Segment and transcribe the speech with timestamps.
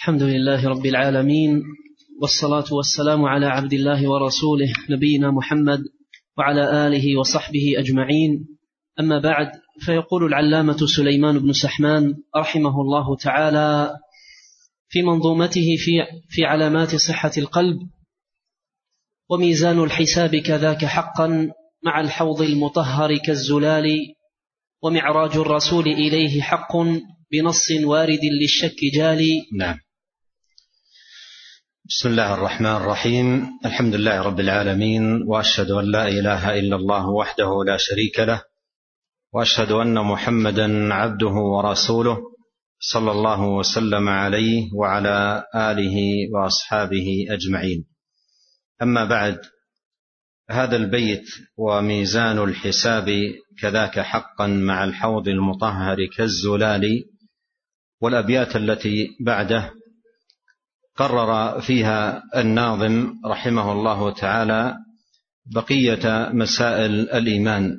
[0.00, 1.62] الحمد لله رب العالمين
[2.20, 5.80] والصلاة والسلام على عبد الله ورسوله نبينا محمد
[6.38, 8.58] وعلى آله وصحبه أجمعين.
[9.00, 13.96] أما بعد فيقول العلامة سليمان بن سحمان رحمه الله تعالى
[14.88, 17.78] في منظومته في, في علامات صحة القلب
[19.30, 21.50] وميزان الحساب كذاك حقا
[21.84, 23.86] مع الحوض المطهر كالزلال
[24.82, 26.76] ومعراج الرسول إليه حق
[27.32, 29.46] بنص وارد للشك جالي.
[29.58, 29.76] نعم.
[31.90, 33.46] بسم الله الرحمن الرحيم.
[33.64, 38.42] الحمد لله رب العالمين وأشهد أن لا إله إلا الله وحده لا شريك له
[39.32, 42.18] وأشهد أن محمدا عبده ورسوله
[42.78, 45.96] صلى الله وسلم عليه وعلى آله
[46.34, 47.84] وأصحابه أجمعين.
[48.82, 49.40] أما بعد
[50.50, 53.08] هذا البيت وميزان الحساب
[53.60, 57.04] كذاك حقا مع الحوض المطهر كالزلال
[58.00, 59.79] والأبيات التي بعده
[61.00, 64.76] قرر فيها الناظم رحمه الله تعالى
[65.54, 67.76] بقية مسائل الإيمان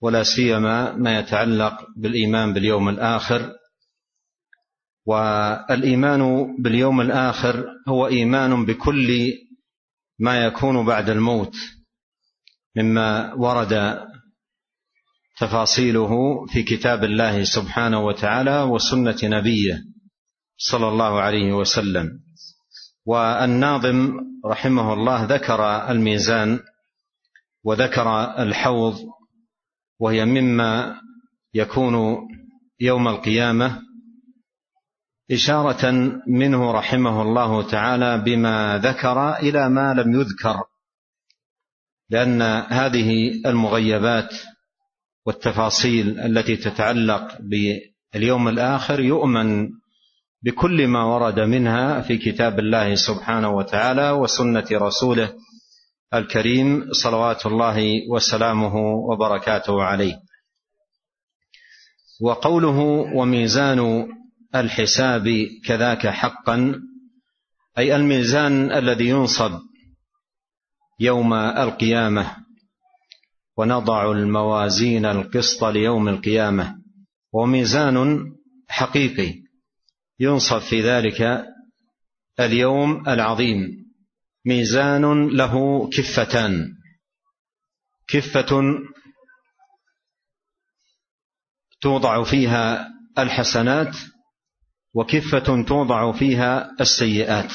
[0.00, 3.52] ولا سيما ما يتعلق بالإيمان باليوم الآخر.
[5.06, 9.32] والإيمان باليوم الآخر هو إيمان بكل
[10.18, 11.54] ما يكون بعد الموت
[12.76, 14.00] مما ورد
[15.38, 16.10] تفاصيله
[16.46, 19.91] في كتاب الله سبحانه وتعالى وسنة نبيه.
[20.56, 22.20] صلى الله عليه وسلم.
[23.06, 26.60] والناظم رحمه الله ذكر الميزان
[27.64, 28.98] وذكر الحوض
[30.00, 31.00] وهي مما
[31.54, 31.94] يكون
[32.80, 33.82] يوم القيامة
[35.32, 35.90] إشارة
[36.26, 40.62] منه رحمه الله تعالى بما ذكر إلى ما لم يذكر
[42.10, 44.34] لأن هذه المغيبات
[45.26, 49.68] والتفاصيل التي تتعلق باليوم الآخر يؤمن
[50.44, 55.34] بكل ما ورد منها في كتاب الله سبحانه وتعالى وسنة رسوله
[56.14, 57.78] الكريم صلوات الله
[58.10, 60.14] وسلامه وبركاته عليه.
[62.20, 62.78] وقوله
[63.16, 64.08] وميزان
[64.54, 65.28] الحساب
[65.64, 66.74] كذاك حقا
[67.78, 69.52] أي الميزان الذي ينصب
[71.00, 72.36] يوم القيامة
[73.56, 76.74] ونضع الموازين القسط ليوم القيامة
[77.32, 78.24] وميزان
[78.68, 79.42] حقيقي.
[80.22, 81.44] ينصب في ذلك
[82.40, 83.58] اليوم العظيم.
[84.46, 86.68] ميزان له كفتان.
[88.08, 88.62] كفة
[91.80, 92.88] توضع فيها
[93.18, 93.96] الحسنات
[94.94, 97.52] وكفة توضع فيها السيئات.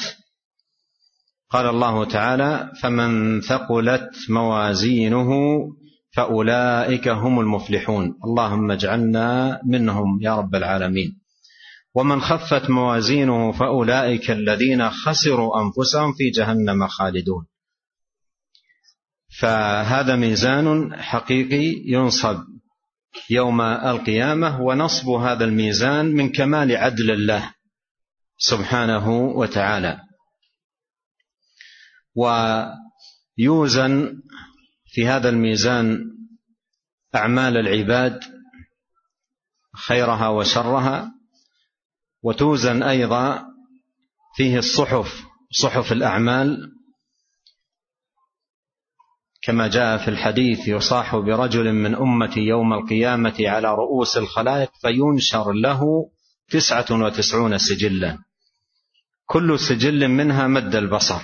[1.50, 5.30] قال الله تعالى فمن ثقلت موازينه
[6.16, 11.27] فأولئك هم المفلحون اللهم اجعلنا منهم يا رب العالمين.
[11.94, 17.46] ومن خفت موازينه فأولئك الذين خسروا أنفسهم في جهنم خالدون.
[19.40, 22.44] فهذا ميزان حقيقي ينصب
[23.30, 27.54] يوم القيامة ونصب هذا الميزان من كمال عدل الله
[28.38, 30.00] سبحانه وتعالى.
[33.38, 34.22] ويوزن
[34.86, 36.04] في هذا الميزان
[37.14, 38.20] أعمال العباد
[39.76, 41.17] خيرها وشرها
[42.22, 43.44] وتوزن أيضا
[44.36, 46.72] فيه الصحف صحف الأعمال
[49.42, 56.10] كما جاء في الحديث يصاح برجل من امتي يوم القيامة على رؤوس الخلائق فينشر له
[56.50, 58.18] تسعة وتسعون سجلا.
[59.26, 61.20] كل سجل منها مد البصر.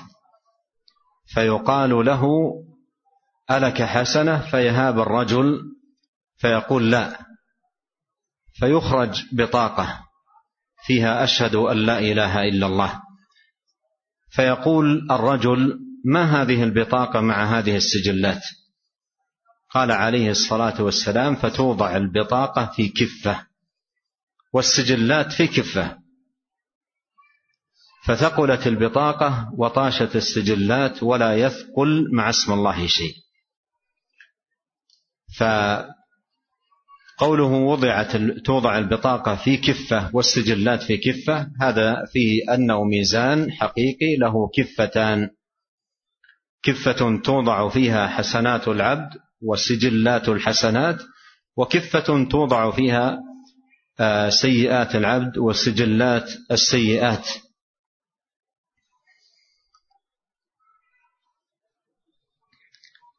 [1.27, 2.53] فيقال له
[3.51, 5.61] ألك حسنة؟ فيهاب الرجل
[6.37, 7.19] فيقول لا.
[8.53, 10.04] فيخرج بطاقة.
[10.87, 13.03] فيها أشهد أن لا إله إلا الله.
[14.31, 18.43] فيقول الرجل ما هذه البطاقة مع هذه السجلات؟
[19.71, 23.47] قال عليه الصلاة والسلام فتوضع البطاقة في كفة
[24.53, 25.99] والسجلات في كفة.
[28.07, 33.15] فثقلت البطاقة وطاشت السجلات ولا يثقل مع اسم الله شيء.
[37.19, 44.51] قوله وضعت توضع البطاقة في كفة والسجلات في كفة هذا فيه أنه ميزان حقيقي له
[44.55, 45.31] كفتان.
[46.63, 49.11] كفة توضع فيها حسنات العبد
[49.43, 51.03] وسجلات الحسنات
[51.57, 53.19] وكفة توضع فيها
[54.01, 57.29] آه، سيئات العبد وسجلات السيئات.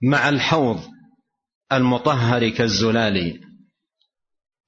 [0.02, 0.84] مع الحوض
[1.72, 3.45] المطهر كالزلال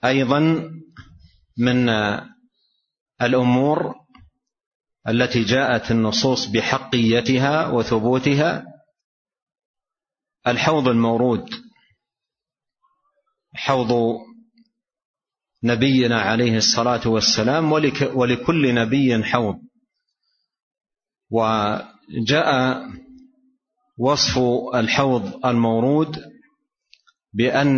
[0.05, 0.71] أيضا
[1.57, 1.89] من
[3.21, 3.95] الأمور
[5.07, 8.65] التي جاءت النصوص بحقيتها وثبوتها
[10.47, 11.49] الحوض المورود
[13.55, 14.17] حوض
[15.63, 17.71] نبينا عليه الصلاة والسلام
[18.15, 19.55] ولكل نبي حوض.
[21.29, 22.81] وجاء
[23.97, 24.39] وصف
[24.75, 26.23] الحوض المورود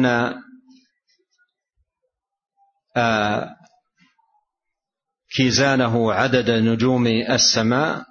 [0.06, 0.49] آه،
[5.36, 8.04] كيزانه عدد نجوم السماء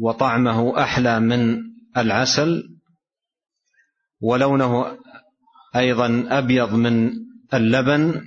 [0.00, 1.58] وطعمه أحلى من
[1.96, 2.62] العسل
[4.20, 4.98] ولونه
[5.76, 7.10] أيضا أبيض من
[7.54, 8.22] اللبن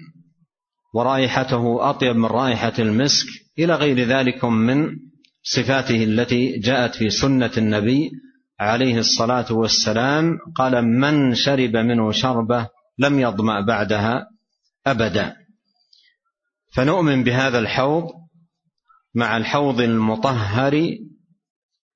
[0.94, 3.28] ورائحته أطيب من رائحة المسك
[3.60, 4.88] إلى غير ذلك من
[5.44, 8.12] صفاته التي جاءت في سنة النبي
[8.60, 12.68] عليه الصلاة والسلام قال من شرب منه شربة
[12.98, 14.28] لم يظما بعدها
[14.88, 15.44] أبدا
[16.75, 18.12] فنؤمن بهذا الحوض
[19.16, 20.98] مع الحوض المطهر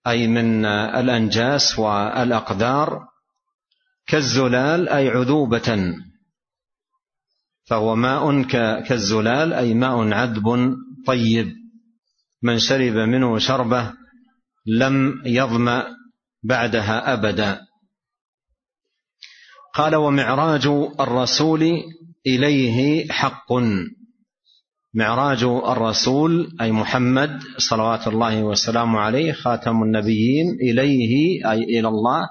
[0.08, 3.00] أي من الأنجاس والأقدار
[4.08, 5.96] كالزلال أي عذوبة.
[7.66, 8.42] فهو ماء
[8.82, 10.76] كالزلال أي ماء عذب
[11.08, 11.56] طيب.
[12.42, 13.94] من شرب منه شربه
[14.66, 15.88] لم يظمأ
[16.44, 17.62] بعدها أبدا.
[19.74, 20.68] قال ومعراج
[21.00, 21.64] الرسول
[22.28, 23.54] إليه حق.
[24.94, 32.22] معراج الرسول أي محمد صلوات الله وسلامه عليه خاتم النبيين إليه أي إلى الله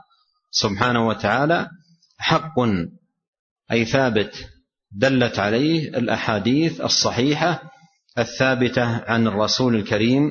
[0.50, 1.68] سبحانه وتعالى
[2.18, 2.60] حق
[3.72, 4.46] أي ثابت
[4.92, 7.62] دلت عليه الأحاديث الصحيحة
[8.18, 10.30] الثابتة عن الرسول الكريم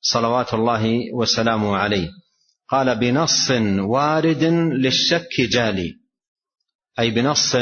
[0.00, 2.08] صلوات الله وسلامه عليه.
[2.68, 4.44] قال بنص وارد
[4.78, 5.92] للشك جالي.
[6.98, 7.56] أي بنص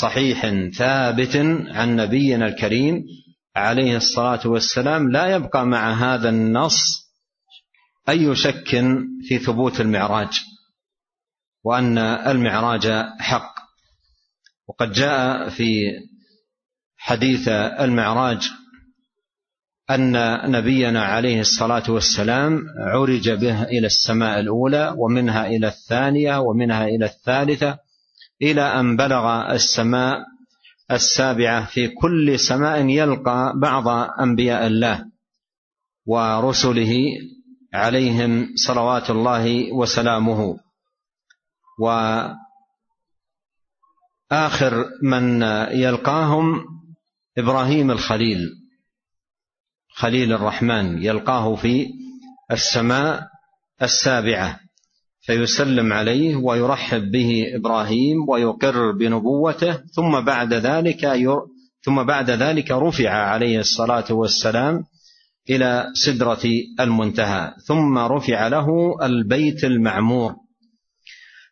[0.00, 0.46] صحيح
[0.78, 1.36] ثابت
[1.68, 3.04] عن نبينا الكريم
[3.56, 7.02] عليه الصلاة والسلام لا يبقى مع هذا النص
[8.08, 8.68] أي شك
[9.28, 10.40] في ثبوت المعراج
[11.64, 12.86] وأن المعراج
[13.18, 13.54] حق.
[14.68, 15.82] وقد جاء في
[16.96, 18.50] حديث المعراج
[19.90, 20.12] أن
[20.50, 27.78] نبينا عليه الصلاة والسلام عرج به إلى السماء الأولى ومنها إلى الثانية ومنها إلى الثالثة
[28.42, 30.31] إلى أن بلغ السماء
[30.92, 33.88] السابعة في كل سماء يلقى بعض
[34.20, 35.04] أنبياء الله
[36.06, 36.94] ورسله
[37.74, 40.58] عليهم صلوات الله وسلامه.
[44.30, 45.42] وآخر من
[45.72, 46.64] يلقاهم
[47.38, 48.50] إبراهيم الخليل
[49.94, 51.86] خليل الرحمن يلقاه في
[52.50, 53.28] السماء
[53.82, 54.60] السابعة.
[55.22, 61.06] فيسلم عليه ويرحب به إبراهيم ويقر بنبوته ثم بعد ذلك
[61.84, 64.84] ثم بعد ذلك رفع عليه الصلاة والسلام
[65.50, 66.42] إلى سدرة
[66.80, 68.66] المنتهى ثم رفع له
[69.02, 70.34] البيت المعمور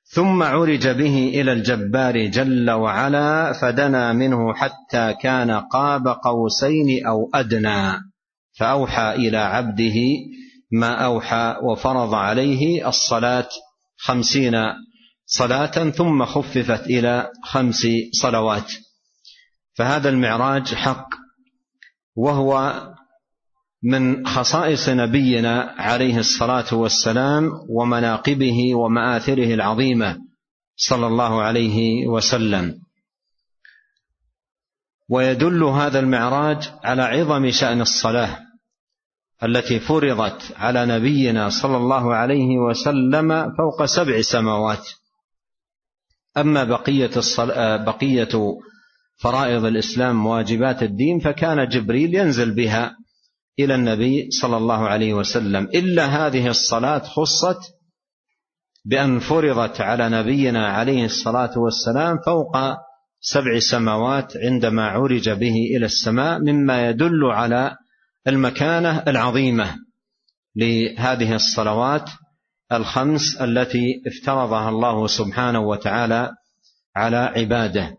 [0.05, 7.93] ثم عرج به إلى الجبار جل وعلا فدنا منه حتى كان قاب قوسين أو أدنى
[8.59, 9.95] فأوحى إلى عبده
[10.73, 13.49] ما أوحى وفرض عليه الصلاة
[13.97, 14.55] خمسين
[15.27, 18.73] صلاة ثم خففت إلى خمس صلوات.
[19.75, 21.09] فهذا المعراج حق
[22.17, 22.83] وهو
[23.83, 30.19] من خصائص نبينا عليه الصلاة والسلام ومناقبه ومآثره العظيمة
[30.77, 32.81] صلى الله عليه وسلم.
[35.09, 38.50] ويدل هذا المعراج على عظم شأن الصلاة
[39.45, 44.89] التي فرضت على نبينا صلى الله عليه وسلم فوق سبع سماوات.
[46.37, 47.11] أما بقية
[47.85, 48.29] بقية
[49.17, 52.97] فرائض الإسلام واجبات الدين فكان جبريل ينزل بها
[53.59, 55.65] إلى النبي صلى الله عليه وسلم.
[55.75, 57.61] إلا هذه الصلاة خصت
[58.85, 62.57] بأن فرضت على نبينا عليه الصلاة والسلام فوق
[63.21, 67.77] سبع سماوات عندما عرج به إلى السماء مما يدل على
[68.29, 69.77] المكانة العظيمة
[70.57, 72.11] لهذه الصلوات
[72.73, 76.31] الخمس التي افترضها الله سبحانه وتعالى
[76.97, 77.97] على عباده.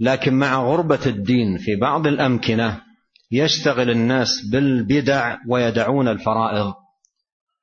[0.00, 2.80] لكن مع غربة الدين في بعض الأمكنة
[3.32, 6.72] يشتغل الناس بالبدع ويدعون الفرائض.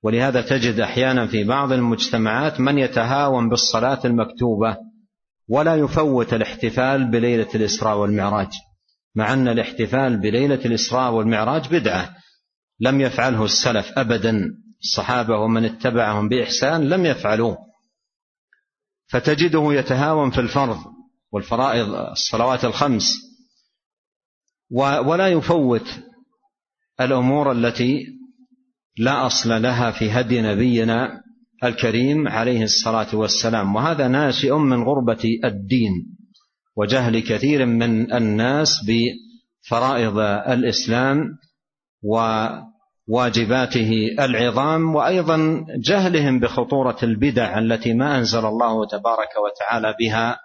[0.04, 4.78] ولهذا تجد أحيانا في بعض المجتمعات من يتهاون بالصلاة المكتوبة
[5.50, 8.50] ولا يفوت الاحتفال بليلة الإسراء والمعراج.
[9.18, 12.16] مع أن الاحتفال بليلة الإسراء والمعراج بدعة.
[12.80, 14.48] لم يفعله السلف أبدا.
[14.84, 17.58] الصحابة ومن اتبعهم بإحسان لم يفعلوه.
[19.08, 20.78] فتجده يتهاون في الفرض
[21.32, 23.14] والفرائض الصلوات الخمس.
[25.06, 25.88] ولا يفوت
[27.02, 28.06] الأمور التي
[28.98, 31.22] لا أصل لها في هدي نبينا
[31.64, 33.76] الكريم عليه الصلاة والسلام.
[33.76, 36.17] وهذا ناشئ من غربة الدين.
[36.78, 40.18] وجهل كثير من الناس بفرائض
[40.54, 41.38] الإسلام
[43.10, 50.40] وواجباته العظام وأيضا جهلهم بخطورة البدع التي ما أنزل الله تبارك وتعالى بها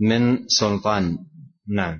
[0.00, 1.18] من سلطان.
[1.68, 1.98] نعم.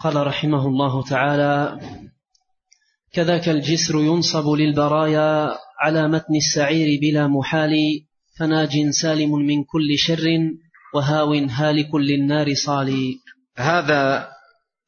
[0.00, 1.80] قال رحمه الله تعالى
[3.12, 7.72] كذاك الجسر ينصب للبرايا على متن السعير بلا محال
[8.38, 10.24] فناج سالم من كل شر
[10.94, 13.18] وهاو هالك للنار صالي.
[13.56, 14.28] هذا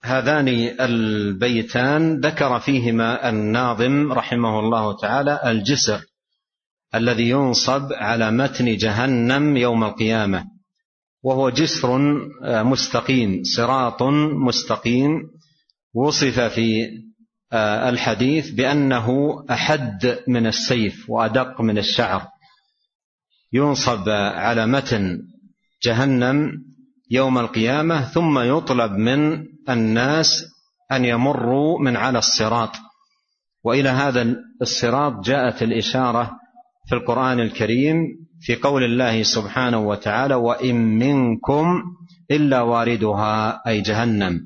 [0.04, 0.48] هذان
[0.80, 6.00] البيتان ذكر فيهما الناظم رحمه الله تعالى الجسر
[6.94, 10.44] الذي ينصب على متن جهنم يوم القيامة
[11.22, 11.98] وهو جسر
[12.42, 14.02] مستقيم صراط
[14.46, 15.10] مستقيم.
[15.94, 16.88] وصف في
[17.88, 19.08] الحديث بأنه
[19.50, 22.26] أحد من السيف وأدق من الشعر.
[23.52, 25.18] ينصب على متن
[25.84, 26.52] جهنم
[27.10, 30.44] يوم القيامة ثم يطلب من الناس
[30.92, 32.70] أن يمروا من على الصراط.
[33.64, 36.30] وإلى هذا الصراط جاءت الإشارة
[36.88, 37.96] في القرآن الكريم
[38.40, 41.66] في قول الله سبحانه وتعالى وإن منكم
[42.30, 44.40] إلا واردها أي جهنم.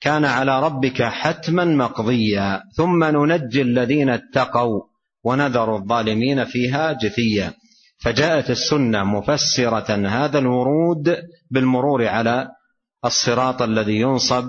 [0.00, 2.62] كان على ربك حتما مقضيا.
[2.76, 4.80] ثم ننجي الذين اتقوا
[5.24, 7.52] ونذر الظالمين فيها جثيا.
[8.04, 11.16] فجاءت السنة مفسرة هذا الورود
[11.50, 12.48] بالمرور على
[13.04, 14.44] الصراط الذي ينصب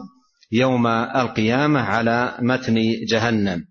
[0.52, 2.76] يوم القيامة على متن
[3.08, 3.66] جهنم.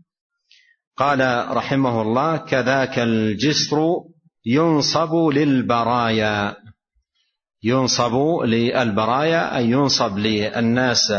[0.96, 3.78] قال رحمه الله كذاك الجسر
[4.46, 6.56] ينصب للبرايا.
[7.62, 8.14] ينصب
[8.44, 11.12] للبرايا أي ينصب للناس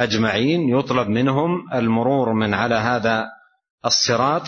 [0.00, 3.26] أجمعين يطلب منهم المرور من على هذا
[3.84, 4.42] الصراط.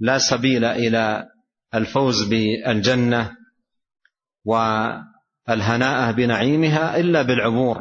[0.00, 1.33] لا سبيل إلى
[1.74, 3.36] الفوز بالجنة
[4.44, 7.80] والهناء بنعيمها إلا بالعبور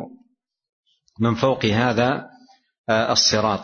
[1.19, 2.25] من فوق هذا
[2.89, 3.59] الصراط.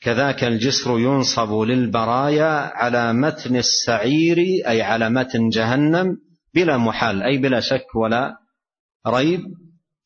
[0.00, 6.16] كذاك الجسر ينصب للبرايا على متن السعير أي على متن جهنم
[6.54, 8.36] بلا محال أي بلا شك ولا
[9.06, 9.40] ريب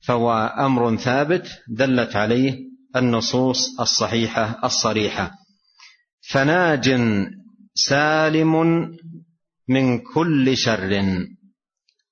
[0.06, 2.58] فهو أمر ثابت دلت عليه
[2.96, 5.30] النصوص الصحيحة الصريحة.
[6.30, 7.00] فناج
[7.74, 8.54] سالم
[9.68, 11.02] من كل شر.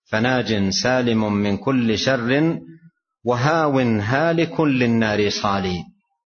[0.05, 2.59] فناج سالم من كل شر
[3.25, 5.85] وهاو هالك للنار صالي.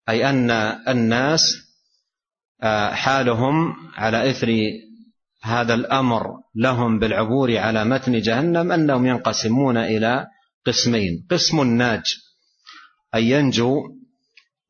[0.09, 0.51] أي أن
[0.89, 1.43] الناس
[2.63, 4.49] آه، حالهم على إثر
[5.43, 6.23] هذا الأمر
[6.55, 10.27] لهم بالعبور على متن جهنم أنهم ينقسمون إلى
[10.67, 11.27] قسمين.
[11.31, 12.05] قسم ناج
[13.15, 13.83] اي ينجو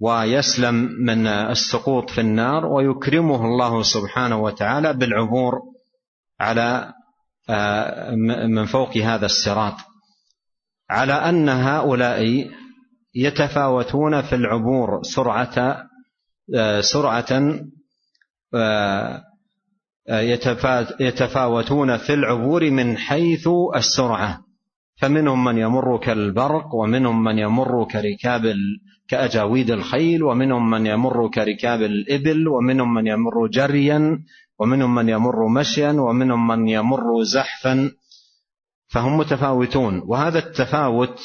[0.00, 0.74] ويسلم
[1.06, 5.54] من السقوط في النار ويكرمه الله سبحانه وتعالى بالعبور
[6.40, 6.92] على
[7.50, 8.10] آه،
[8.46, 9.74] من فوق هذا الصراط
[10.90, 12.50] على أن هؤلاء
[13.14, 15.86] يتفاوتون في العبور سرعة
[16.56, 17.58] آه، سرعة
[18.54, 19.22] آه،
[21.00, 24.46] يتفاوتون في العبور من حيث السرعة.
[25.00, 28.54] فمنهم من يمر كالبرق ومنهم من يمر كركاب
[29.08, 34.18] كأجاويد الخيل ومنهم من يمر كركاب الإبل ومنهم من يمر جريا
[34.58, 37.90] ومنهم من يمر مشيا ومنهم من يمر زحفا
[38.88, 40.02] فهم متفاوتون.
[40.06, 41.20] وهذا التفاوت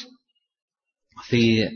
[1.23, 1.69] في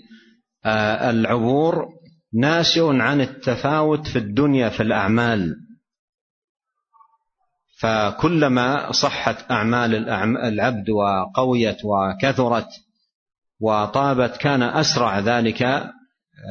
[0.66, 1.86] آه، العبور
[2.34, 5.56] ناشئ عن التفاوت في الدنيا في الأعمال.
[7.80, 12.68] فكلما صحت أعمال العبد وقويت وكثرت
[13.60, 15.92] وطابت كان أسرع ذلك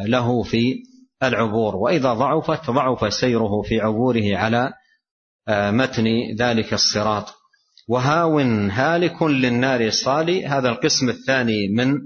[0.07, 0.75] له في
[1.23, 1.77] العبور.
[1.77, 4.84] وإذا ضعفت ضعف سيره في عبوره على آه،
[5.49, 6.07] متن
[6.39, 7.35] ذلك الصراط.
[7.89, 8.39] وهاو
[8.71, 11.99] هالك للنار صالي هذا القسم الثاني من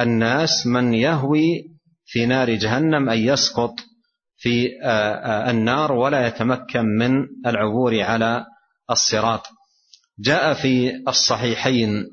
[0.00, 1.72] الناس من يهوي
[2.06, 3.74] في نار جهنم أي يسقط
[4.36, 8.44] في آه، آه، النار ولا يتمكن من العبور على
[8.90, 9.46] الصراط.
[10.18, 12.04] جاء في الصحيحين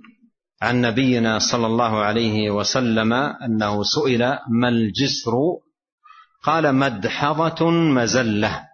[0.61, 4.19] عن نبينا صلى الله عليه وسلم أنه سئل
[4.49, 5.33] ما الجسر؟
[6.43, 8.68] قال مدحضة مزلة.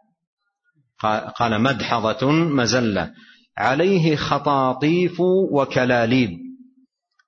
[1.35, 3.11] قال مدحضة مزلة.
[3.57, 5.19] عليه خطاطيف
[5.51, 6.29] وكلاليب.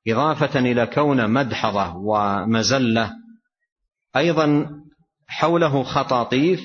[0.07, 3.13] إضافة إلى كون مدحضة ومزلة.
[4.15, 4.69] أيضا
[5.27, 6.61] حوله خطاطيف.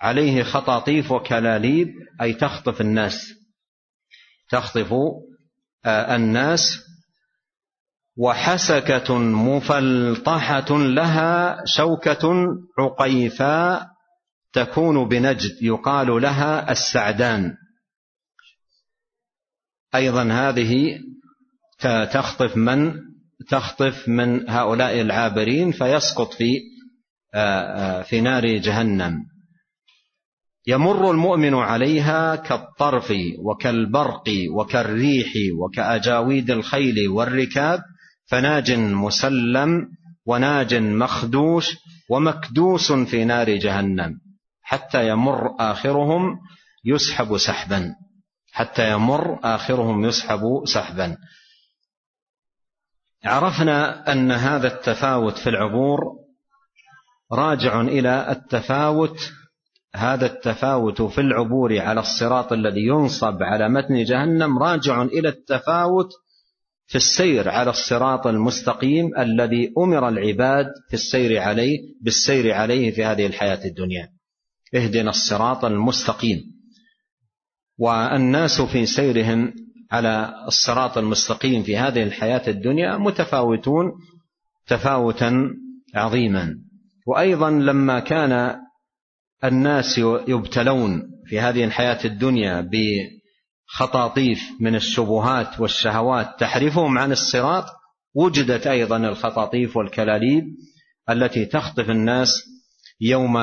[0.00, 1.88] عليه خطاطيف وكلاليب.
[2.20, 3.32] أي تخطف الناس.
[4.50, 4.94] تخطف
[5.84, 6.78] آه، الناس.
[8.18, 12.46] وحسكة مفلطحة لها شوكة
[12.78, 13.91] عقيفاء.
[14.52, 17.54] تكون بنجد يقال لها السعدان.
[19.94, 20.98] أيضا هذه
[22.12, 22.94] تخطف من؟
[23.48, 26.60] تخطف من هؤلاء العابرين فيسقط في
[28.04, 29.14] في نار جهنم.
[30.66, 34.24] يمر المؤمن عليها كالطرف وكالبرق
[34.56, 37.80] وكالريح وكأجاويد الخيل والركاب
[38.26, 39.88] فناج مسلم
[40.26, 41.76] وناج مخدوش
[42.10, 44.31] ومكدوس في نار جهنم.
[44.72, 46.40] حتى يمر آخرهم
[46.84, 47.94] يسحب سحبا.
[48.52, 51.16] حتى يمر آخرهم يسحب سحبا.
[53.24, 56.00] عرفنا أن هذا التفاوت في العبور
[57.32, 59.32] راجع إلى التفاوت
[59.94, 66.08] هذا التفاوت في العبور على الصراط الذي ينصب على متن جهنم راجع إلى التفاوت
[66.86, 73.26] في السير على الصراط المستقيم الذي أمر العباد في السير عليه بالسير عليه في هذه
[73.26, 74.11] الحياة الدنيا.
[74.74, 76.38] اهدنا الصراط المستقيم.
[77.78, 79.54] والناس في سيرهم
[79.92, 83.92] على الصراط المستقيم في هذه الحياة الدنيا متفاوتون
[84.66, 85.50] تفاوتا
[85.94, 86.54] عظيما.
[87.06, 88.56] وأيضا لما كان
[89.44, 89.98] الناس
[90.28, 92.70] يبتلون في هذه الحياة الدنيا
[93.70, 97.64] بخطاطيف من الشبهات والشهوات تحرفهم عن الصراط
[98.14, 100.44] وجدت أيضا الخطاطيف والكلاليب
[101.10, 102.42] التي تخطف الناس
[103.00, 103.36] يوم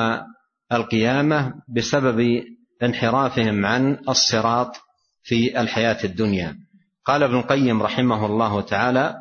[0.72, 2.42] القيامة بسبب
[2.82, 4.76] انحرافهم عن الصراط
[5.22, 6.56] في الحياة الدنيا.
[7.04, 9.16] قال ابن القيم رحمه الله تعالى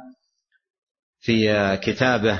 [1.20, 2.40] في كتابه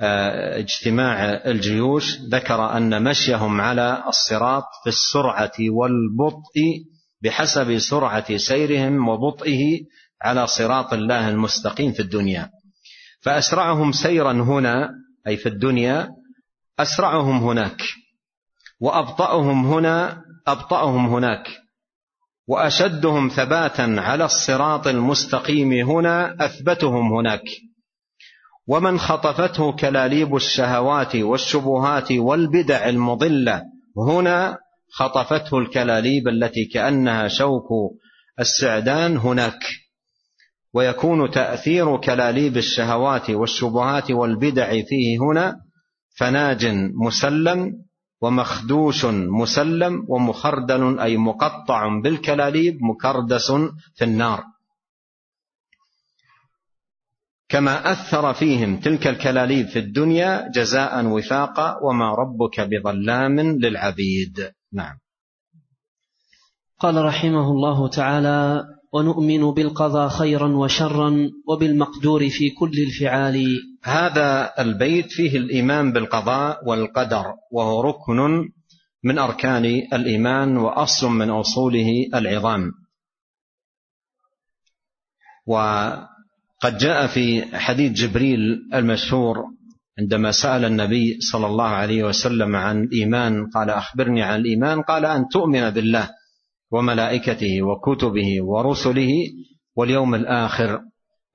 [0.00, 6.84] آه، اجتماع الجيوش ذكر أن مشيهم على الصراط في السرعة والبطء
[7.22, 9.80] بحسب سرعة سيرهم وبطئه
[10.22, 12.50] على صراط الله المستقيم في الدنيا.
[13.20, 14.90] فأسرعهم سيرا هنا
[15.26, 16.08] أي في الدنيا
[16.78, 17.82] أسرعهم هناك.
[18.80, 21.48] وأبطأهم هنا أبطأهم هناك.
[22.48, 27.42] وأشدهم ثباتا على الصراط المستقيم هنا أثبتهم هناك.
[28.68, 33.62] ومن خطفته كلاليب الشهوات والشبهات والبدع المضلة
[34.08, 34.58] هنا
[34.92, 37.68] خطفته الكلاليب التي كأنها شوك
[38.40, 39.58] السعدان هناك.
[40.74, 45.56] ويكون تأثير كلاليب الشهوات والشبهات والبدع فيه هنا
[46.18, 46.66] فناج
[47.06, 47.85] مسلم
[48.20, 53.52] ومخدوش مسلم ومخردل أي مقطع بالكلاليب مكردس
[53.94, 54.44] في النار.
[57.48, 64.52] كما أثر فيهم تلك الكلاليب في الدنيا جزاء وفاقا وما ربك بظلام للعبيد.
[64.72, 64.98] نعم.
[66.78, 73.46] قال رحمه الله تعالى ونؤمن بالقضاء خيرا وشرا وبالمقدور في كل الفعال
[73.86, 78.48] هذا البيت فيه الإيمان بالقضاء والقدر وهو ركن
[79.04, 82.72] من أركان الإيمان وأصل من أصوله العظام.
[85.46, 85.56] و
[86.60, 88.40] قد جاء في حديث جبريل
[88.74, 89.44] المشهور
[89.98, 95.28] عندما سأل النبي صلى الله عليه وسلم عن الإيمان قال أخبرني عن الإيمان؟ قال أن
[95.28, 96.10] تؤمن بالله
[96.70, 99.12] وملائكته وكتبه ورسله
[99.76, 100.80] واليوم الآخر.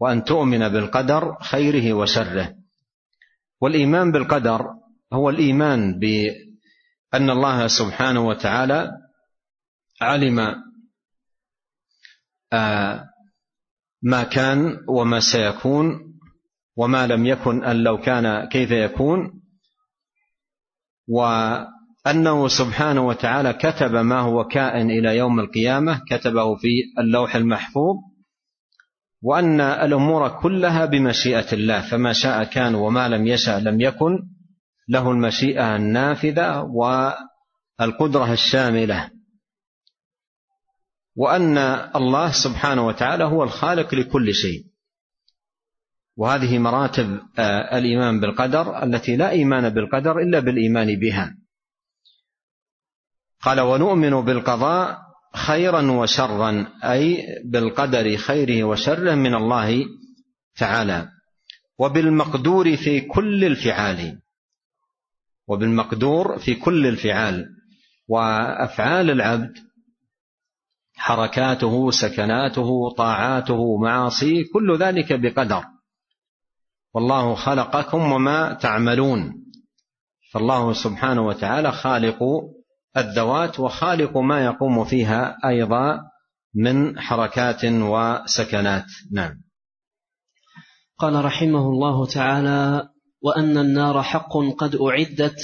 [0.01, 2.55] وأن تؤمن بالقدر خيره وشره.
[3.61, 4.65] والإيمان بالقدر
[5.13, 8.91] هو الإيمان بأن الله سبحانه وتعالى
[10.01, 10.55] علم
[12.53, 13.05] آه
[14.01, 15.99] ما كان وما سيكون
[16.77, 19.41] وما لم يكن أن لو كان كيف يكون.
[21.07, 26.67] وأنه سبحانه وتعالى كتب ما هو كائن إلى يوم القيامة كتبه في
[26.99, 28.10] اللوح المحفوظ.
[29.21, 34.19] وأن الأمور كلها بمشيئة الله فما شاء كان وما لم يشأ لم يكن
[34.89, 39.11] له المشيئة النافذة والقدرة الشاملة.
[41.15, 41.57] وأن
[41.95, 44.65] الله سبحانه وتعالى هو الخالق لكل شيء.
[46.17, 51.35] وهذه مراتب آه، الإيمان بالقدر التي لا إيمان بالقدر إلا بالإيمان بها.
[53.41, 59.85] قال ونؤمن بالقضاء خيرا وشرا أي بالقدر خيره وشره من الله
[60.57, 61.09] تعالى
[61.79, 64.19] وبالمقدور في كل الفعال
[65.47, 67.45] وبالمقدور في كل الفعال
[68.07, 69.57] وأفعال العبد
[70.95, 75.63] حركاته سكناته طاعاته معاصيه كل ذلك بقدر.
[76.93, 79.33] والله خلقكم وما تعملون.
[80.31, 82.19] فالله سبحانه وتعالى خالق
[82.97, 85.99] الذوات وخالق ما يقوم فيها أيضا
[86.55, 88.85] من حركات وسكنات.
[89.11, 89.41] نعم.
[90.99, 92.89] قال رحمه الله تعالى
[93.21, 95.39] وأن النار حق قد أعدت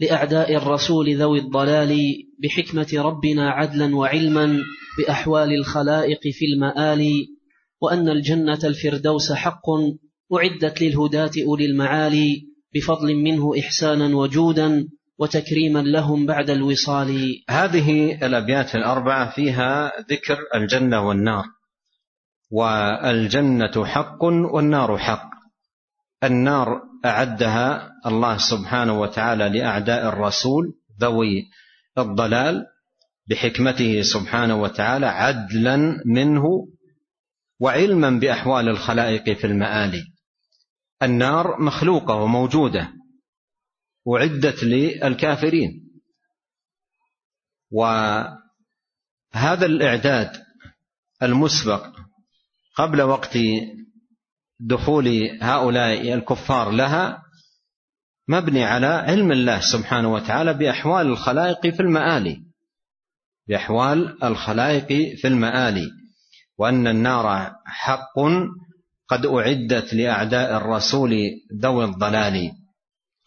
[0.00, 1.98] لأعداء الرسول ذوي الضلال
[2.42, 4.58] بحكمة ربنا عدلا وعلما
[4.98, 7.26] بأحوال الخلائق في المآل
[7.82, 9.66] وأن الجنة الفردوس حق
[10.34, 12.42] أعدت للهداة أولي المعالي
[12.74, 14.88] بفضل منه إحسانا وجودا
[15.20, 17.42] وتكريما لهم بعد الوصال.
[17.50, 21.44] هذه الأبيات الأربعة فيها ذكر الجنة والنار.
[22.50, 25.30] والجنة حق والنار حق.
[26.24, 31.50] النار أعدها الله سبحانه وتعالى لأعداء الرسول ذوي
[31.98, 32.66] الضلال
[33.28, 36.44] بحكمته سبحانه وتعالى عدلا منه
[37.60, 40.04] وعلما بأحوال الخلائق في المآل
[41.02, 42.99] النار مخلوقة وموجودة.
[44.16, 45.90] أعدت للكافرين.
[47.70, 48.36] وهذا
[49.66, 50.32] الإعداد
[51.22, 51.86] المسبق
[52.76, 53.38] قبل وقت
[54.60, 57.22] دخول هؤلاء الكفار لها
[58.28, 62.44] مبني على علم الله سبحانه وتعالى بأحوال الخلائق في المآل
[63.48, 65.90] بأحوال الخلائق في المآل
[66.58, 68.14] وأن النار حق
[69.08, 71.12] قد أعدت لأعداء الرسول
[71.62, 72.50] ذوي الضلال.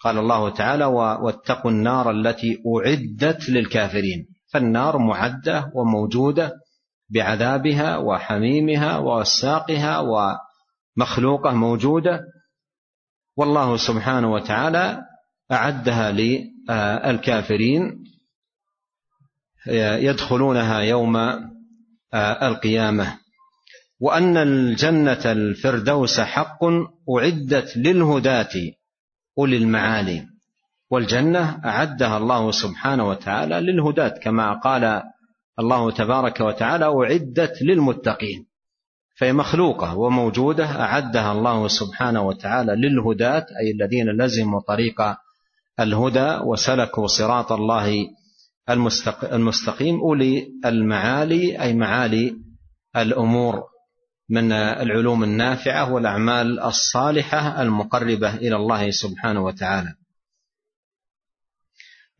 [0.03, 6.53] قال الله تعالى واتقوا النار التي أعدت للكافرين فالنار معدة وموجودة
[7.09, 9.99] بعذابها وحميمها ووساقها
[10.97, 12.19] ومخلوقة موجودة.
[13.37, 15.01] والله سبحانه وتعالى
[15.51, 18.03] أعدها للكافرين.
[19.67, 21.17] يدخلونها يوم
[22.43, 23.19] القيامة.
[23.99, 26.63] وأن الجنة الفردوس حق
[27.17, 28.51] أعدت للهداة.
[29.39, 30.27] أولي المعالي.
[30.91, 35.01] والجنة أعدها الله سبحانه وتعالى للهداة كما قال
[35.59, 38.45] الله تبارك وتعالى أعدت للمتقين.
[39.17, 45.01] فهي مخلوقة وموجودة أعدها الله سبحانه وتعالى للهداة أي الذين لزموا طريق
[45.79, 48.07] الهدى وسلكوا صراط الله
[49.33, 49.99] المستقيم.
[49.99, 52.35] أولي المعالي أي معالي
[52.95, 53.72] الأمور.
[54.29, 59.95] من العلوم النافعة والأعمال الصالحة المقربة إلى الله سبحانه وتعالى.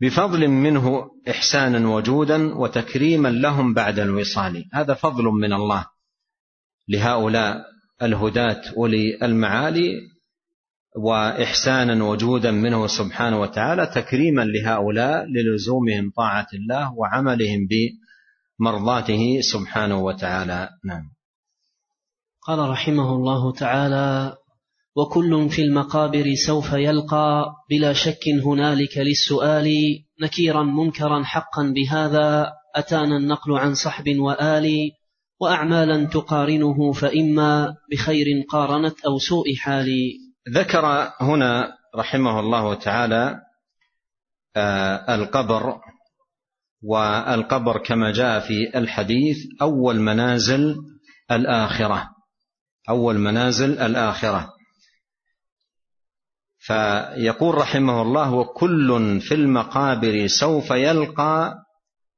[0.00, 4.64] بفضل منه إحسانا وجودا وتكريما لهم بعد الوصال.
[4.72, 5.86] هذا فضل من الله
[6.88, 7.64] لهؤلاء
[8.02, 9.92] الهداة أولي المعالي
[10.96, 17.68] وإحسانا وجودا منه سبحانه وتعالى تكريما لهؤلاء للزومهم طاعة الله وعملهم
[18.60, 20.68] بمرضاته سبحانه وتعالى.
[20.84, 21.14] نعم.
[22.46, 24.36] قال رحمه الله تعالى
[24.96, 29.68] وكل في المقابر سوف يلقى بلا شك هنالك للسؤال
[30.22, 34.90] نكيرا منكرا حقا بهذا أتانا النقل عن صحب وآل
[35.40, 39.88] وأعمالا تقارنه فإما بخير قارنت أو سوء حال.
[40.48, 43.40] ذكر هنا رحمه الله تعالى
[44.56, 45.80] آه، القبر
[46.82, 50.76] والقبر كما جاء في الحديث أول منازل
[51.30, 52.13] الآخرة.
[52.88, 54.54] أول منازل الآخرة.
[56.58, 61.54] فيقول رحمه الله وكل في المقابر سوف يلقى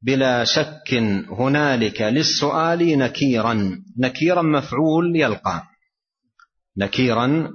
[0.03, 0.95] بلا شك
[1.31, 3.83] هنالك للسؤال نكيرا.
[3.99, 5.63] نكيرا مفعول يلقى.
[6.77, 7.51] نكيرا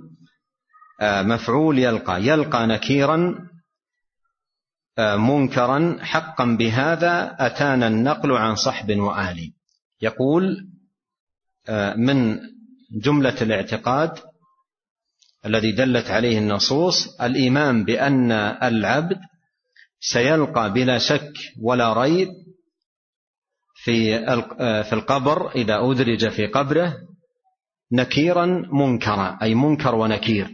[1.02, 2.24] آه، مفعول يلقى.
[2.24, 3.36] يلقى نكيرا
[4.98, 5.98] آه، منكرا.
[6.02, 9.54] حقا بهذا أتانا النقل عن صحب وآل.
[10.02, 10.68] يقول
[11.70, 12.40] آه، من
[12.92, 14.12] جملة الاعتقاد
[15.46, 18.32] الذي دلت عليه النصوص الإيمان بأن
[18.64, 19.20] العبد
[20.00, 22.28] سيلقى بلا شك ولا ريب
[23.76, 24.20] في
[24.84, 26.98] في القبر إذا أدرج في قبره
[27.92, 30.50] نكيرا منكرا أي منكر ونكير.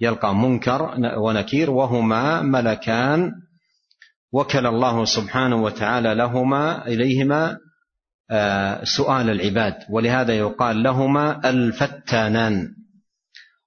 [0.00, 3.30] يلقى منكر ونكير وهما ملكان
[4.32, 7.58] وكل الله سبحانه وتعالى لهما إليهما
[8.84, 9.74] سؤال العباد.
[9.90, 12.74] ولهذا يقال لهما الفتانان.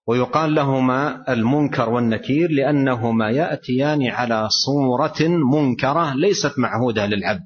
[0.08, 7.45] ويقال لهما المنكر والنكير لأنهما يأتيان على صورة منكرة ليست معهودة للعبد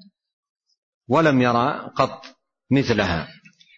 [1.08, 2.26] ولم يرى قط
[2.72, 3.28] مثلها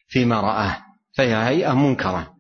[0.07, 0.77] فيما رآه
[1.17, 2.33] فهي هيئة منكرة.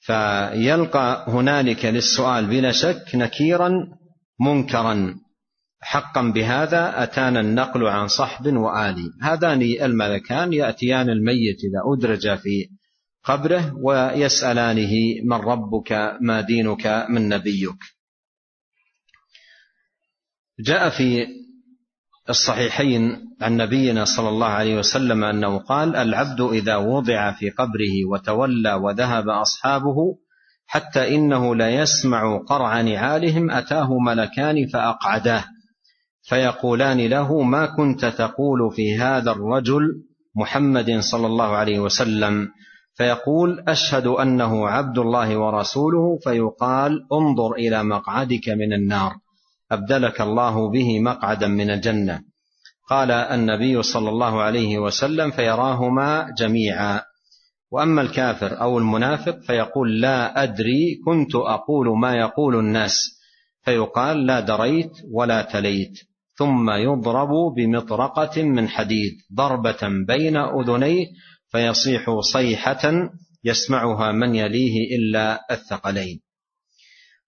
[0.00, 3.70] فيلقى هنالك للسؤال بلا شك نكيرا
[4.40, 5.14] منكرا.
[5.84, 8.96] حقا بهذا أتانا النقل عن صحب وآل.
[9.22, 12.68] هذان الملكان يأتيان الميت إذا أدرج في
[13.24, 14.92] قبره ويسألانه
[15.24, 17.78] من ربك ما دينك من نبيك.
[20.60, 21.26] جاء في
[22.30, 28.74] الصحيحين عن نبينا صلى الله عليه وسلم أنه قال العبد إذا وضع في قبره وتولى
[28.74, 29.96] وذهب أصحابه
[30.66, 35.44] حتى إنه ليسمع قرع نعالهم أتاه ملكان فأقعداه.
[36.24, 39.82] فيقولان له ما كنت تقول في هذا الرجل
[40.36, 42.48] محمد صلى الله عليه وسلم؟
[42.94, 46.18] فيقول أشهد أنه عبد الله ورسوله.
[46.24, 49.12] فيقال انظر إلى مقعدك من النار
[49.72, 52.20] أبدلك الله به مقعدا من الجنة.
[52.90, 57.00] قال النبي صلى الله عليه وسلم فيراهما جميعا.
[57.70, 63.20] وأما الكافر أو المنافق فيقول لا أدري كنت أقول ما يقول الناس.
[63.64, 66.13] فيقال لا دريت ولا تليت.
[66.38, 71.06] ثم يضرب بمطرقة من حديد ضربة بين أذنيه
[71.48, 73.10] فيصيح صيحة
[73.44, 76.20] يسمعها من يليه إلا الثقلين.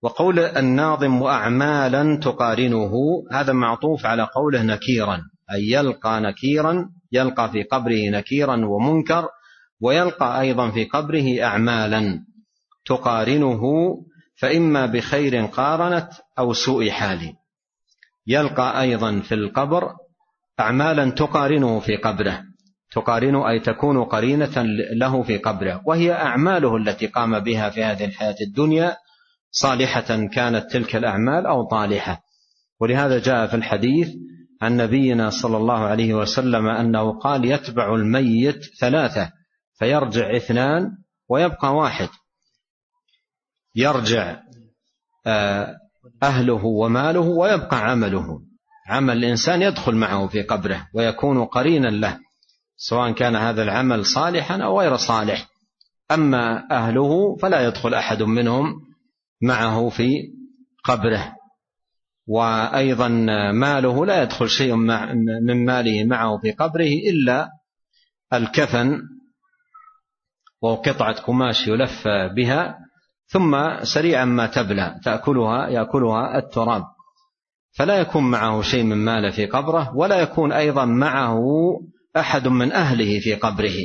[0.03, 2.93] وقول الناظم واعمالا تقارنه
[3.33, 5.21] هذا معطوف على قوله نكيرا
[5.53, 9.29] أي يلقى نكيرا يلقى في قبره نكيرا ومنكر
[9.81, 12.25] ويلقى أيضا في قبره اعمالا.
[12.87, 13.63] تقارنه
[14.37, 17.35] فإما بخير قارنت أو سوء حال.
[18.27, 19.93] يلقى أيضا في القبر
[20.61, 22.43] اعمالا تقارنه في قبره.
[22.93, 24.63] تقارن أي تكون قرينة
[24.97, 25.83] له في قبره.
[25.87, 28.97] وهي أعماله التي قام بها في هذه الحياة الدنيا
[29.51, 32.23] صالحة كانت تلك الأعمال أو طالحة.
[32.81, 34.09] ولهذا جاء في الحديث
[34.63, 39.31] عن نبينا صلى الله عليه وسلم أنه قال يتبع الميت ثلاثة
[39.79, 40.91] فيرجع اثنان
[41.29, 42.09] ويبقى واحد.
[43.75, 44.37] يرجع
[45.27, 45.75] آه،
[46.23, 48.43] أهله وماله ويبقى عمله.
[48.89, 52.19] عمل الإنسان يدخل معه في قبره ويكون قرينا له
[52.77, 55.49] سواء كان هذا العمل صالحا أو غير صالح.
[56.11, 58.75] أما أهله فلا يدخل أحد منهم
[59.43, 60.13] معه في
[60.85, 61.37] قبره.
[62.27, 63.09] وأيضا
[63.53, 64.75] ماله لا يدخل شيء
[65.47, 67.49] من ماله معه في قبره إلا
[68.33, 69.03] الكفن
[70.63, 72.86] وقطعة قماش يلف بها
[73.27, 76.85] ثم سريعا ما تبلى تأكلها يأكلها التراب.
[77.73, 81.41] فلا يكون معه شيء من ماله في قبره ولا يكون أيضا معه
[82.17, 83.77] أحد من أهله في قبره.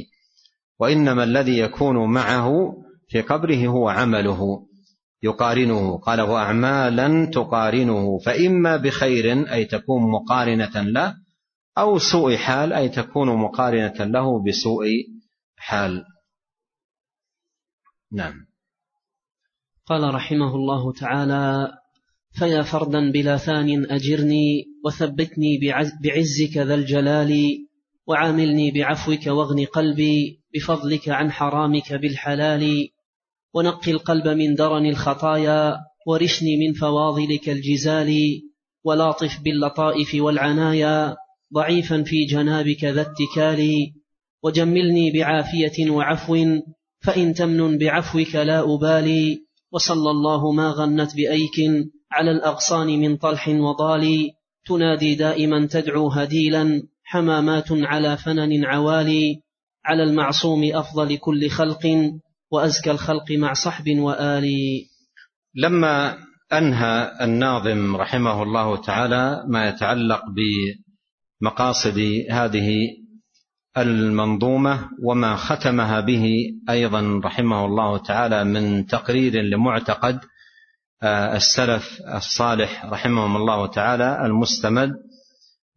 [0.79, 2.73] وإنما الذي يكون معه
[3.07, 4.67] في قبره هو عمله
[5.23, 5.97] يقارنه.
[5.97, 11.15] قال واعمالا تقارنه فإما بخير أي تكون مقارنة له
[11.77, 14.87] أو سوء حال أي تكون مقارنة له بسوء
[15.57, 16.03] حال.
[18.11, 18.50] نعم.
[19.91, 21.71] قال رحمه الله تعالى
[22.39, 25.59] فيا فردا بلا ثان أجرني وثبتني
[26.03, 27.33] بعزك ذا الجلال
[28.07, 32.89] وعاملني بعفوك واغن قلبي بفضلك عن حرامك بالحلال
[33.53, 35.77] ونقي القلب من درن الخطايا
[36.07, 38.13] ورشني من فواضلك الجزال
[38.83, 41.15] ولاطف باللطائف والعنايا
[41.53, 43.91] ضعيفا في جنابك ذا اتكال
[44.43, 46.61] وجملني بعافية وعفو
[46.99, 54.29] فإن تمن بعفوك لا أبالي وصلى الله ما غنت بأيك على الأغصان من طلح وضال
[54.65, 59.41] تنادي دائما تدعو هديلا حمامات على فنن عوالي
[59.85, 62.11] على المعصوم أفضل كل خلق
[62.51, 64.45] وأزكى الخلق مع صحب وآل.
[65.55, 66.17] لما
[66.53, 70.21] أنهى الناظم رحمه الله تعالى ما يتعلق
[71.41, 71.99] بمقاصد
[72.31, 72.69] هذه
[73.77, 76.35] المنظومة وما ختمها به
[76.69, 80.19] أيضا رحمه الله تعالى من تقرير لمعتقد
[81.03, 84.91] آه، السلف الصالح رحمهم الله تعالى المستمد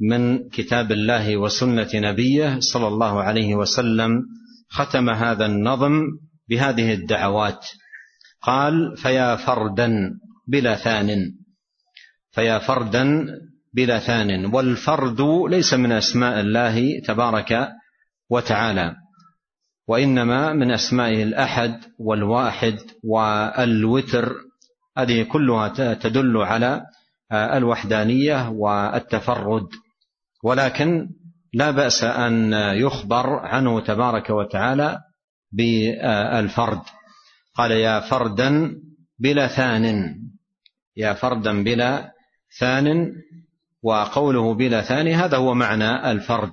[0.01, 4.23] من كتاب الله وسنة نبيه صلى الله عليه وسلم
[4.71, 6.03] ختم هذا النظم
[6.49, 7.67] بهذه الدعوات.
[8.43, 10.11] قال فيا فردا
[10.49, 11.33] بلا ثان
[12.31, 13.27] فيا فردا
[13.75, 17.69] بلا ثان والفرد ليس من أسماء الله تبارك
[18.35, 18.97] وتعالى.
[19.89, 24.35] وإنما من أسمائه الأحد والواحد والوتر.
[24.99, 26.83] هذه كلها تدل على
[27.33, 29.69] الوحدانية والتفرد.
[30.45, 31.09] ولكن
[31.53, 35.01] لا بأس أن يخبر عنه تبارك وتعالى
[35.53, 36.81] بالفرد.
[37.55, 38.75] قال يا فردا
[39.19, 40.15] بلا ثان.
[40.97, 42.13] يا فردا بلا
[42.59, 43.13] ثان.
[43.83, 46.53] وقوله بلا ثاني هذا هو معنى الفرد.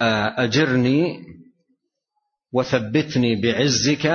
[0.00, 1.26] أجرني
[2.52, 4.06] وثبتني بعزك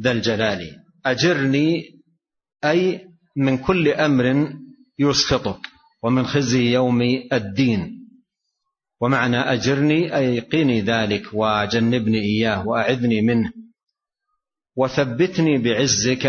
[0.00, 0.76] ذا الجلال.
[1.06, 1.82] أجرني
[2.64, 4.52] أي من كل أمر
[4.98, 5.60] يسخطك
[6.02, 7.02] ومن خزي يوم
[7.32, 8.08] الدين.
[9.00, 13.52] ومعنى أجرني أي قني ذلك وجنبني إياه وأعذني منه.
[14.76, 16.26] وثبتني بعزك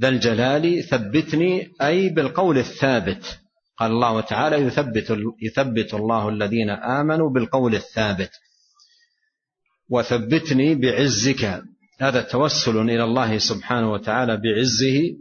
[0.00, 3.40] ذا الجلال ثبتني أي بالقول الثابت.
[3.78, 8.30] قال الله تعالى يثبت, يثبت الله الذين آمنوا بالقول الثابت.
[9.88, 11.62] وثبتني بعزك.
[12.00, 15.16] هذا توسل إلى الله سبحانه وتعالى بعزه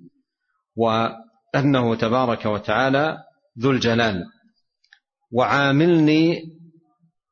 [0.75, 3.17] وأنه تبارك وتعالى
[3.59, 4.25] ذو الجلال.
[5.31, 6.41] وعاملني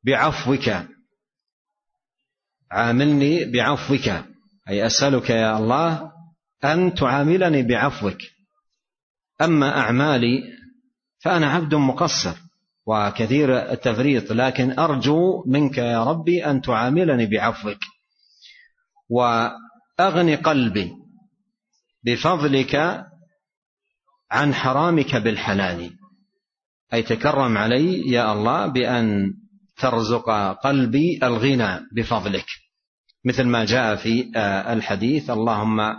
[0.03, 0.69] بعفوك.
[2.71, 4.07] عاملني بعفوك.
[4.69, 6.11] أي أسألك يا الله
[6.63, 8.17] أن تعاملني بعفوك.
[9.41, 10.54] أما أعمالي
[11.25, 12.37] فأنا عبد مقصر
[12.85, 17.77] وكثير التفريط لكن أرجو منك يا ربي أن تعاملني بعفوك.
[19.09, 20.91] وأغني قلبي
[22.03, 23.05] بفضلك
[24.31, 25.91] عن حرامك بالحلال.
[26.93, 29.33] أي تكرم علي يا الله بأن
[29.77, 30.29] ترزق
[30.63, 32.45] قلبي الغنى بفضلك.
[33.25, 35.95] مثل ما جاء في آه، الحديث اللهم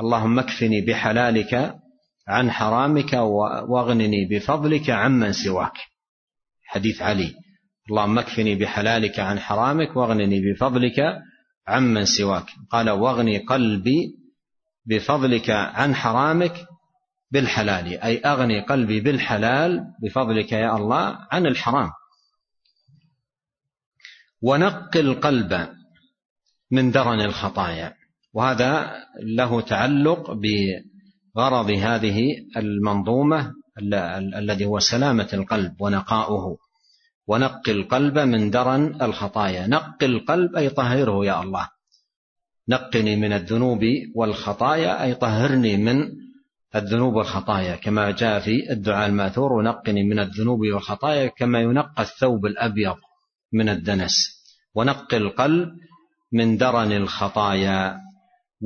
[0.00, 1.83] اللهم اكفني بحلالك
[2.28, 3.12] عن حرامك
[3.68, 5.78] واغنني بفضلك عمن سواك.
[6.64, 7.34] حديث علي.
[7.90, 11.00] اللهم اكفني بحلالك عن حرامك واغنني بفضلك
[11.68, 12.46] عمن سواك.
[12.70, 14.14] قال واغني قلبي
[14.86, 16.66] بفضلك عن حرامك
[17.30, 18.00] بالحلال.
[18.00, 21.90] أي أغني قلبي بالحلال بفضلك يا الله عن الحرام.
[24.42, 25.68] ونق القلب
[26.70, 27.94] من درن الخطايا.
[28.34, 28.92] وهذا
[29.36, 30.30] له تعلق
[31.36, 33.52] بغرض هذه المنظومة
[34.38, 36.58] الذي هو سلامة القلب ونقاؤه.
[37.26, 39.66] ونق القلب من درن الخطايا.
[39.66, 41.68] نق القلب أي طهره يا الله.
[42.68, 46.12] نقني من الذنوب والخطايا أي طهرني من
[46.74, 47.76] الذنوب والخطايا.
[47.76, 52.96] كما جاء في الدعاء المأثور ونقني من الذنوب والخطايا كما ينقى الثوب الأبيض
[53.52, 54.14] من الدنس.
[54.74, 55.68] ونق القلب
[56.32, 58.03] من درن الخطايا.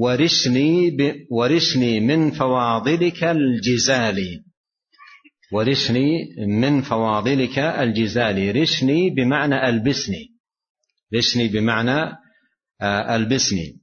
[0.00, 1.26] ورشني ب...
[1.30, 4.18] ورشني من فواضلك الجزال.
[5.52, 6.08] ورشني
[6.46, 8.56] من فواضلك الجزال.
[8.56, 10.24] رشني بمعنى ألبسني.
[11.14, 12.16] رشني بمعنى
[12.80, 13.80] آه، ألبسني.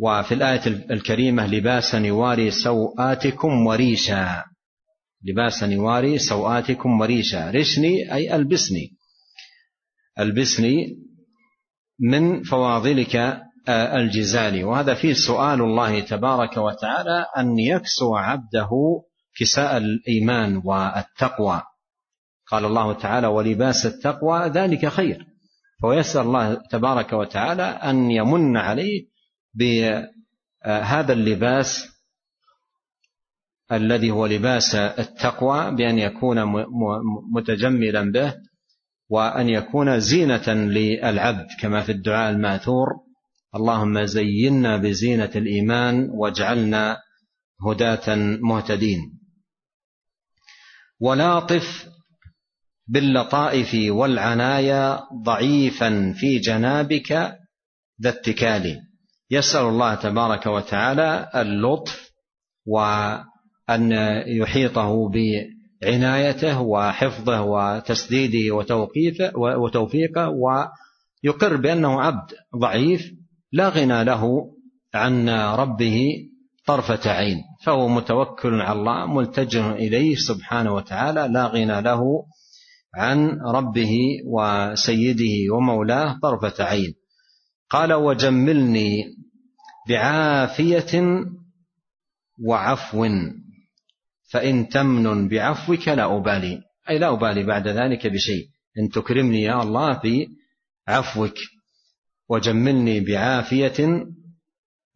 [0.00, 4.44] وفي الآية الكريمة لباسا يواري سوآتكم وريشا.
[5.24, 7.50] لباسا يواري سوآتكم وريشا.
[7.50, 8.96] رشني أي ألبسني.
[10.18, 10.96] ألبسني
[12.02, 13.16] من فواضلك
[13.68, 18.70] آه، الجزال وهذا فيه سؤال الله تبارك وتعالى أن يكسو عبده
[19.36, 21.62] كساء الإيمان والتقوى.
[22.46, 25.26] قال الله تعالى ولباس التقوى ذلك خير.
[25.80, 29.06] فيسأل الله تبارك وتعالى أن يمن عليه
[29.54, 31.88] بهذا اللباس
[33.72, 36.38] الذي هو لباس التقوى بأن يكون
[37.34, 38.34] متجملا به.
[39.12, 42.86] وأن يكون زينة للعبد كما في الدعاء الماثور
[43.56, 46.96] اللهم زينا بزينة الإيمان واجعلنا
[47.66, 48.98] هداة مهتدين.
[51.00, 51.88] ولاطف
[52.86, 57.12] باللطائف والعنايا ضعيفا في جنابك
[58.02, 58.76] ذا اتكال.
[59.30, 62.10] يسأل الله تبارك وتعالى اللطف
[62.66, 63.92] وأن
[64.26, 65.08] يحيطه
[65.82, 73.12] بعنايته وحفظه وتسديده وتوقيفه وتوفيقه ويقر بأنه عبد ضعيف
[73.52, 74.52] لا غنى له
[74.94, 76.00] عن ربه
[76.66, 82.00] طرفة عين فهو متوكل على الله ملتجئ إليه سبحانه وتعالى لا غنى له
[82.94, 83.94] عن ربه
[84.26, 86.94] وسيده ومولاه طرفة عين.
[87.70, 89.02] قال وجملني
[89.88, 91.24] بعافية
[92.46, 93.06] وعفو.
[94.32, 96.62] فإن تمن بعفوك لا أبالي.
[96.90, 98.48] أي لا أبالي بعد ذلك بشيء.
[98.78, 100.00] إن تكرمني يا الله
[100.88, 101.34] بعفوك
[102.28, 104.06] وجملني بعافية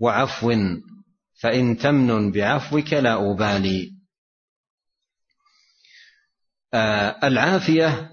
[0.01, 0.55] وعفو.
[1.41, 3.93] فإن تمن بعفوك لا أبالي.
[6.75, 8.11] آه العافية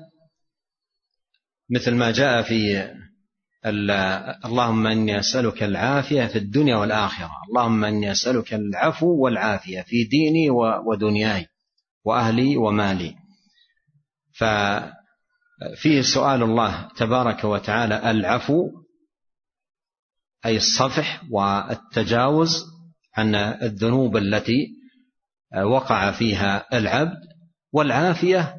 [1.69, 2.93] مثل ما جاء في
[3.65, 7.31] اللهم إني أسألك العافية في الدنيا والآخرة.
[7.49, 10.49] اللهم إني أسألك العفو والعافية في ديني
[10.87, 11.47] ودنياي
[12.05, 13.15] وأهلي ومالي.
[14.33, 18.69] ففيه سؤال الله تبارك وتعالى العفو
[20.45, 22.63] أي الصفح والتجاوز
[23.17, 24.67] عن الذنوب التي
[25.65, 27.19] وقع فيها العبد
[27.71, 28.57] والعافية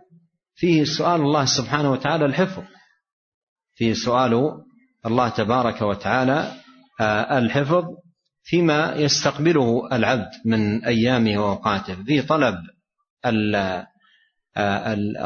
[0.54, 2.62] فيه سؤال الله سبحانه وتعالى الحفظ.
[3.74, 4.64] فيه سؤال
[5.06, 6.52] الله تبارك وتعالى
[7.00, 7.84] آه، الحفظ
[8.42, 12.54] فيما يستقبله العبد من أيامه واوقاته في طلب
[13.24, 13.86] آه،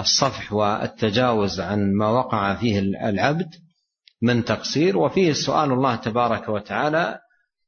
[0.01, 3.55] الصفح والتجاوز عن ما وقع فيه العبد
[4.23, 4.99] من تقصير.
[4.99, 7.19] وفيه سؤال الله تبارك وتعالى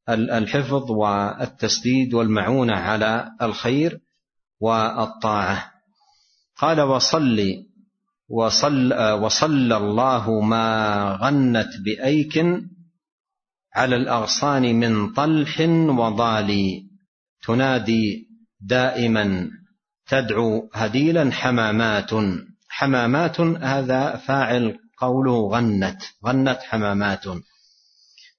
[0.08, 4.00] الحفظ والتسديد والمعونة على الخير
[4.60, 5.72] والطاعة.
[6.56, 7.69] قال وصلي
[8.30, 10.68] وصل وصلى الله ما
[11.22, 12.36] غنت بأيك
[13.74, 15.60] على الأغصان من طلح
[16.00, 16.50] وضال
[17.42, 18.28] تنادي
[18.60, 19.50] دائما
[20.08, 22.10] تدعو هديلا حمامات.
[22.68, 26.02] حمامات هذا فاعل قوله غنت.
[26.26, 27.24] غنت حمامات.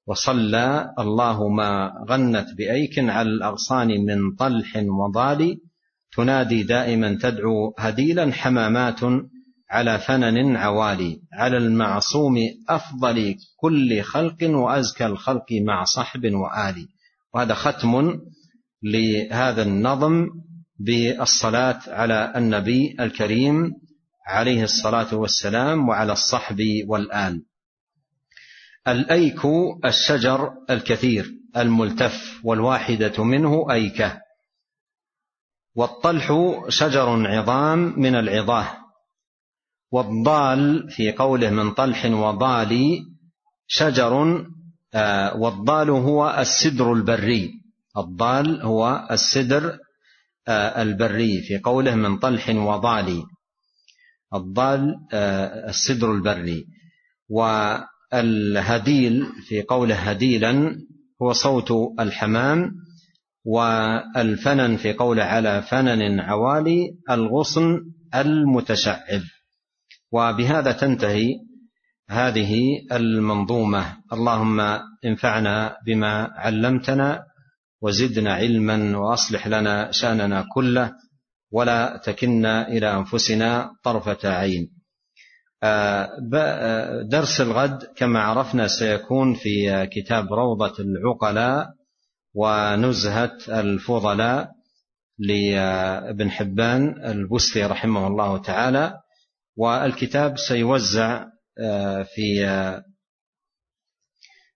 [0.08, 5.58] وصلى الله ما غنت بأيك على الأغصان من طلح وضال
[6.16, 9.00] تنادي دائما تدعو هديلا حمامات.
[9.72, 12.36] على فنن عوالي على المعصوم
[12.70, 16.88] أفضل كل خلق وأزكى الخلق مع صحب وآل.
[17.34, 18.20] وهذا ختم
[18.84, 20.28] لهذا النظم
[20.80, 23.72] بالصلاة على النبي الكريم
[24.28, 27.46] عليه الصلاة والسلام وعلى الصحب والآل.
[28.88, 29.42] الأيك
[29.86, 34.22] الشجر الكثير الملتف والواحدة منه أيكة.
[35.76, 36.34] والطلح
[36.70, 38.81] شجر عظام من العظاه.
[39.92, 43.00] والضال في قوله من طلح وضال
[43.68, 44.46] شجر
[44.94, 47.52] آه، والضال هو السدر البري.
[47.98, 49.78] الضال هو السدر
[50.48, 53.24] آه، البري في قوله من طلح وضال.
[54.34, 56.66] الضال آه، السدر البري.
[57.30, 60.76] والهديل في قوله هديلا
[61.22, 62.72] هو صوت الحمام.
[63.46, 67.80] والفنن في قوله على فنن عوالي الغصن
[68.16, 69.22] المتشعب.
[70.12, 71.36] وبهذا تنتهي
[72.10, 72.54] هذه
[72.92, 73.98] المنظومة.
[74.14, 74.60] اللهم
[75.06, 77.24] انفعنا بما علمتنا
[77.82, 80.92] وزدنا علما وأصلح لنا شأننا كله
[81.52, 84.70] ولا تكلنا إلى أنفسنا طرفة عين.
[85.64, 91.68] آه، آه، درس الغد كما عرفنا سيكون في كتاب روضة العقلاء
[92.36, 94.50] ونزهة الفضلاء
[95.20, 98.94] لابن حبان البستي رحمه الله تعالى.
[99.58, 101.26] والكتاب سيوزع
[101.60, 102.46] آه، في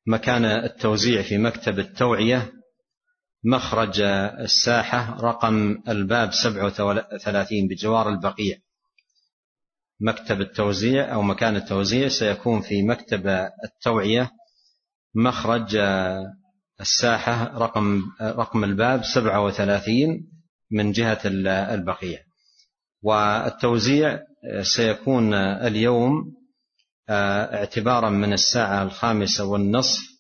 [0.08, 2.52] مكان التوزيع في مكتب التوعية
[3.46, 4.02] مخرج
[4.39, 8.58] الساحة رقم الباب 37 بجوار البقيع.
[10.02, 13.28] مكتب التوزيع أو مكان التوزيع سيكون في مكتب
[13.64, 14.32] التوعية
[15.16, 15.76] مخرج
[16.82, 20.30] الساحة رقم رقم الباب 37
[20.72, 21.20] من جهة
[21.74, 22.20] البقيع.
[23.02, 24.20] والتوزيع
[24.62, 26.36] سيكون اليوم
[27.10, 30.16] اعتبارا من الساعة الخامسة والنصف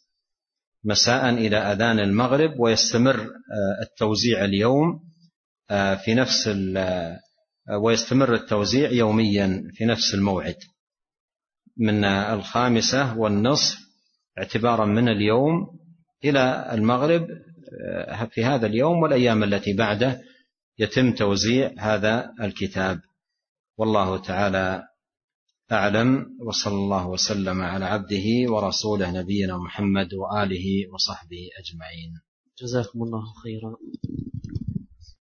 [0.85, 4.99] مساء إلى أذان المغرب ويستمر آه، التوزيع اليوم
[5.71, 7.19] آه، في نفس آه،
[7.81, 10.55] ويستمر التوزيع يوميا في نفس الموعد.
[11.77, 13.77] من الخامسة والنصف
[14.37, 15.79] اعتبارا من اليوم
[16.23, 17.27] إلى المغرب
[18.31, 20.21] في هذا اليوم والأيام التي بعده
[20.79, 22.99] يتم توزيع هذا الكتاب.
[23.77, 24.83] والله تعالى
[25.71, 32.21] أعلم وصلى الله وسلم على عبده ورسوله نبينا محمد وآله وصحبه أجمعين.
[32.61, 33.75] جزاكم الله خيرا.